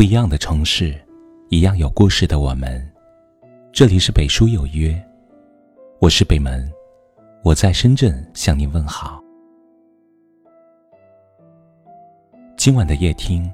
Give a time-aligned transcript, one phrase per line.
[0.00, 0.98] 不一样的城市，
[1.50, 2.90] 一样有故事的我们。
[3.70, 4.98] 这里是北书有约，
[6.00, 6.72] 我是北门，
[7.44, 9.22] 我在深圳向您问好。
[12.56, 13.52] 今晚的夜听，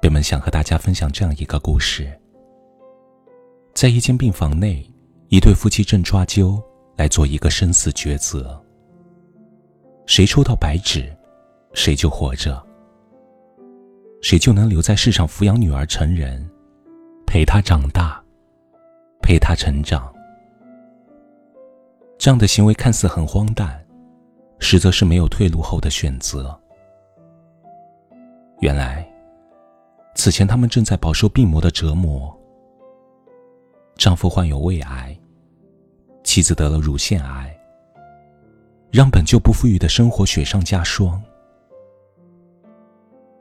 [0.00, 2.12] 北门想和大家分享这样一个故事：
[3.72, 4.84] 在一间病房内，
[5.28, 6.60] 一对夫妻正抓阄
[6.96, 8.60] 来做一个生死抉择，
[10.06, 11.16] 谁抽到白纸，
[11.72, 12.66] 谁就活着。
[14.20, 16.48] 谁就能留在世上抚养女儿成人，
[17.26, 18.22] 陪她长大，
[19.22, 20.12] 陪她成长。
[22.18, 23.84] 这样的行为看似很荒诞，
[24.58, 26.58] 实则是没有退路后的选择。
[28.60, 29.08] 原来，
[30.16, 32.36] 此前他们正在饱受病魔的折磨。
[33.96, 35.16] 丈夫患有胃癌，
[36.24, 37.56] 妻子得了乳腺癌，
[38.90, 41.22] 让本就不富裕的生活雪上加霜。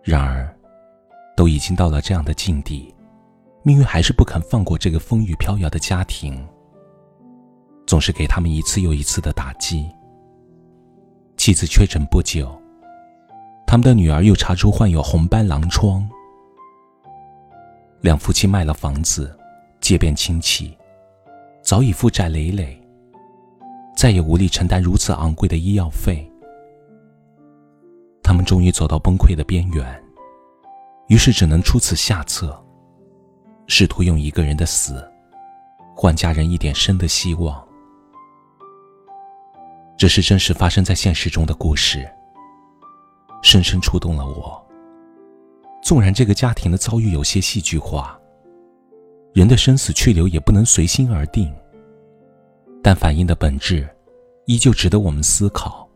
[0.04, 0.56] 然而，
[1.38, 2.92] 都已经到了这样的境地，
[3.62, 6.44] 命运还是不肯放过这个风雨飘摇的家庭，
[7.86, 9.88] 总是给他们一次又一次的打击。
[11.38, 12.60] 妻子确诊不久，
[13.68, 16.10] 他们的女儿又查出患有红斑狼疮。
[18.02, 19.38] 两夫妻卖了房子，
[19.80, 20.76] 借遍亲戚，
[21.62, 22.82] 早已负债累累，
[23.96, 26.28] 再也无力承担如此昂贵的医药费。
[28.24, 30.04] 他们终于走到崩溃的边缘。
[31.08, 32.62] 于是只能出此下策，
[33.68, 35.06] 试图用一个人的死，
[35.96, 37.66] 换家人一点生的希望。
[39.98, 42.08] 这是真实发生在现实中的故事，
[43.42, 44.64] 深深触动了我。
[45.82, 48.20] 纵然这个家庭的遭遇有些戏剧化，
[49.34, 51.52] 人的生死去留也不能随心而定，
[52.84, 53.88] 但反映的本质，
[54.46, 55.88] 依旧值得我们思考。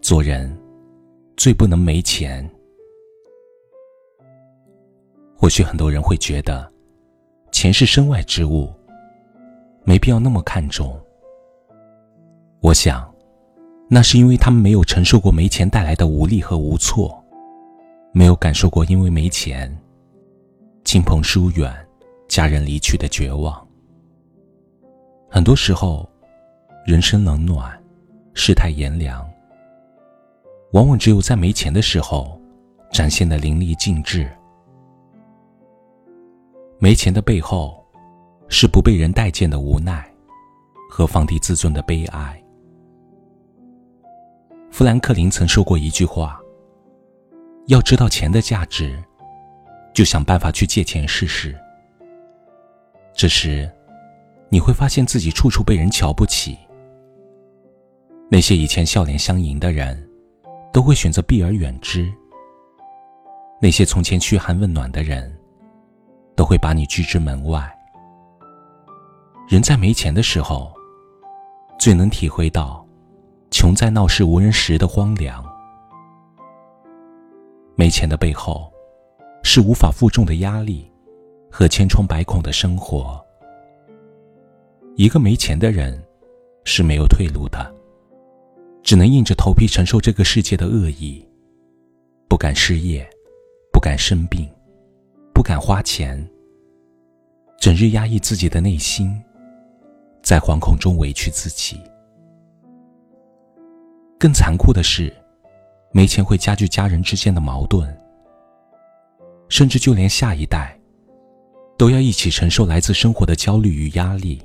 [0.00, 0.58] 做人，
[1.36, 2.50] 最不能没钱。
[5.42, 6.72] 或许很多人会觉得，
[7.50, 8.72] 钱是身外之物，
[9.82, 10.96] 没必要那么看重。
[12.60, 13.12] 我想，
[13.88, 17.20] 那是因为他们没有承受过没钱带来的无力和无措，
[18.12, 19.76] 没有感受过因为没钱，
[20.84, 21.74] 亲朋疏远、
[22.28, 23.66] 家人离去的绝望。
[25.28, 26.08] 很多时候，
[26.86, 27.76] 人生冷暖、
[28.32, 29.28] 世态炎凉，
[30.72, 32.40] 往往只有在没钱的时候，
[32.92, 34.30] 展现的淋漓尽致。
[36.82, 37.80] 没钱的背后，
[38.48, 40.04] 是不被人待见的无奈，
[40.90, 42.42] 和放低自尊的悲哀。
[44.72, 46.40] 富兰克林曾说过一句话
[47.70, 49.00] ：“要知道钱的价值，
[49.94, 51.56] 就想办法去借钱试试。”
[53.14, 53.70] 这时，
[54.48, 56.58] 你会发现自己处处被人瞧不起。
[58.28, 60.04] 那些以前笑脸相迎的人，
[60.72, 62.12] 都会选择避而远之；
[63.60, 65.32] 那些从前嘘寒问暖的人，
[66.34, 67.70] 都会把你拒之门外。
[69.48, 70.72] 人在没钱的时候，
[71.78, 72.86] 最能体会到
[73.50, 75.44] “穷在闹市无人时”的荒凉。
[77.74, 78.72] 没钱的背后，
[79.42, 80.90] 是无法负重的压力
[81.50, 83.22] 和千疮百孔的生活。
[84.96, 86.02] 一个没钱的人
[86.64, 87.74] 是没有退路的，
[88.82, 91.26] 只能硬着头皮承受这个世界的恶意，
[92.28, 93.08] 不敢失业，
[93.72, 94.48] 不敢生病。
[95.42, 96.24] 不敢花钱，
[97.58, 99.20] 整日压抑自己的内心，
[100.22, 101.80] 在惶恐中委屈自己。
[104.20, 105.12] 更残酷的是，
[105.90, 107.92] 没钱会加剧家人之间的矛盾，
[109.48, 110.78] 甚至就连下一代，
[111.76, 114.40] 都要一起承受来自生活的焦虑与压力。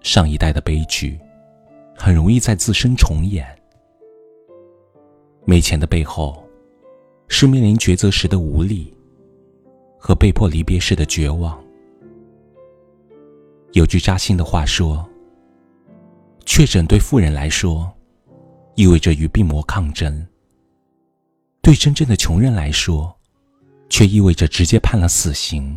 [0.00, 1.20] 上一代的悲剧，
[1.96, 3.46] 很容易在自身重演。
[5.44, 6.44] 没钱的背后，
[7.28, 8.92] 是面临抉择时的无力。
[10.06, 11.60] 和被迫离别时的绝望。
[13.72, 15.04] 有句扎心的话说
[16.46, 17.92] ：“确诊对富人来说，
[18.76, 20.24] 意味着与病魔抗争；
[21.60, 23.12] 对真正的穷人来说，
[23.88, 25.76] 却意味着直接判了死刑。”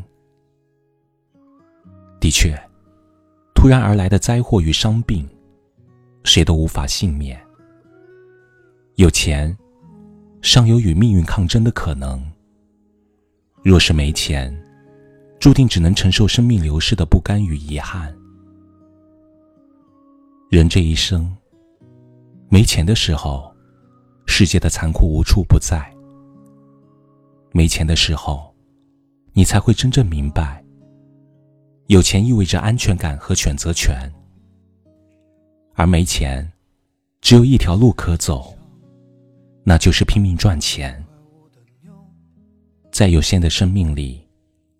[2.21, 2.55] 的确，
[3.55, 5.27] 突然而来的灾祸与伤病，
[6.23, 7.41] 谁都无法幸免。
[8.93, 9.57] 有钱，
[10.43, 12.23] 尚有与命运抗争的可能。
[13.63, 14.55] 若是没钱，
[15.39, 18.15] 注定只能承受生命流逝的不甘与遗憾。
[20.49, 21.35] 人这一生，
[22.49, 23.53] 没钱的时候，
[24.25, 25.93] 世界的残酷无处不在。
[27.51, 28.53] 没钱的时候，
[29.33, 30.63] 你才会真正明白，
[31.87, 34.09] 有钱意味着安全感和选择权。
[35.75, 36.49] 而没钱，
[37.21, 38.57] 只有一条路可走，
[39.63, 41.05] 那就是拼命赚钱。
[42.99, 44.27] 在有限的生命里，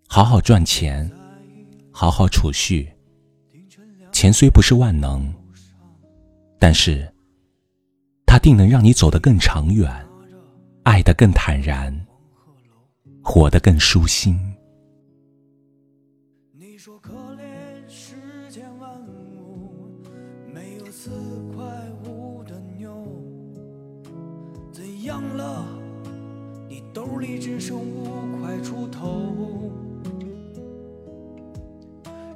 [0.06, 1.10] 好好赚钱，
[1.90, 2.86] 好好储蓄。
[4.12, 5.32] 钱虽不是万能，
[6.58, 7.10] 但是
[8.26, 9.90] 它定能让你走得更长远，
[10.82, 11.98] 爱得更坦然，
[13.24, 14.38] 活得更舒心。
[16.52, 18.16] 你说可怜世
[18.50, 19.02] 间万
[19.38, 19.72] 物，
[20.52, 21.08] 没有四
[21.56, 21.64] 块
[22.04, 23.02] 五的牛，
[24.70, 25.64] 怎样了？
[26.68, 27.76] 你兜里只剩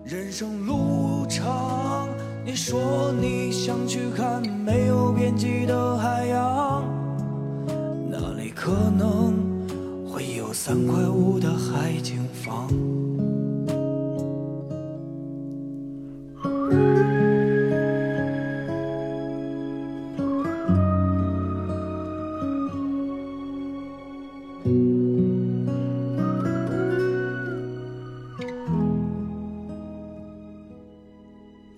[0.05, 2.11] 人生路长，
[2.45, 6.85] 你说你想去看没有边际的海洋，
[8.11, 9.33] 那里可能
[10.07, 12.69] 会有三块五的海景房。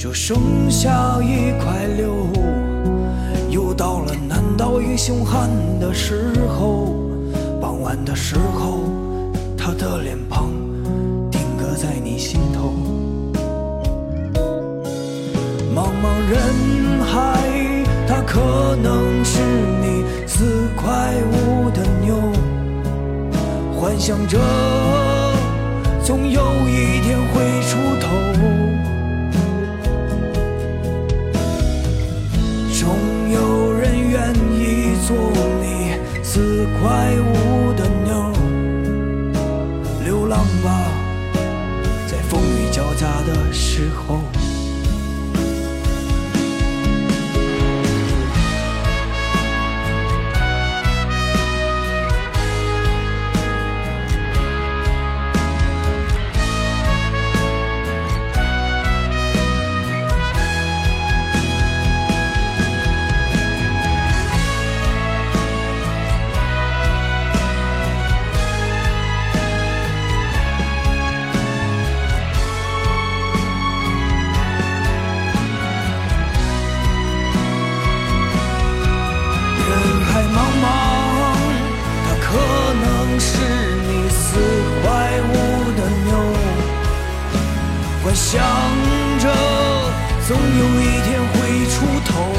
[0.00, 2.26] 就剩下一块六，
[3.50, 6.94] 又到了难倒英雄汉的时候。
[7.60, 8.78] 傍晚的时候，
[9.58, 10.48] 他的脸庞
[11.30, 12.72] 定格在你心头。
[15.76, 18.40] 茫茫人海，他可
[18.82, 19.38] 能是
[19.82, 22.16] 你四块五的牛，
[23.78, 24.38] 幻想着
[26.02, 28.29] 总有一天会出头。
[36.32, 38.32] 四块五的妞，
[40.04, 40.86] 流浪吧，
[42.06, 44.19] 在风雨交加的时候。
[88.30, 88.38] 想
[89.18, 89.26] 着
[90.28, 91.74] 总有一天会出
[92.06, 92.30] 头，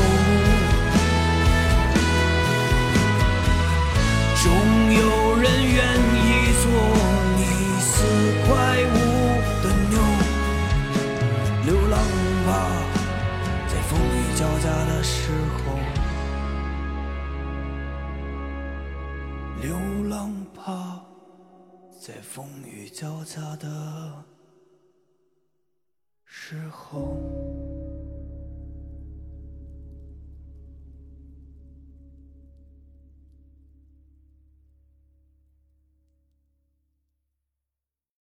[4.42, 4.46] 总
[4.94, 5.02] 有
[5.36, 5.78] 人愿
[6.16, 6.28] 意
[6.64, 6.66] 做
[7.36, 7.40] 你
[7.82, 7.92] 四
[8.48, 8.50] 块
[8.88, 8.96] 五
[9.62, 9.94] 的牛。
[11.66, 11.94] 流浪
[12.48, 12.50] 吧，
[13.68, 15.14] 在风雨交加的时
[15.58, 15.76] 候。
[19.62, 19.76] 流
[20.08, 21.02] 浪吧，
[22.00, 23.68] 在风雨交加的。
[26.44, 27.16] 之后